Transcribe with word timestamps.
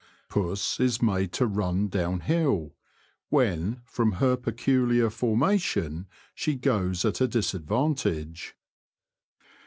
Puss 0.29 0.79
is 0.79 0.99
made 0.99 1.31
to 1.33 1.45
run 1.45 1.87
down 1.87 2.21
hill, 2.21 2.73
when, 3.29 3.81
from 3.85 4.13
her 4.13 4.35
peculiar 4.35 5.11
formation, 5.11 6.07
she 6.33 6.55
goes 6.55 7.05
at 7.05 7.21
a 7.21 7.27
disadvantage. 7.27 8.55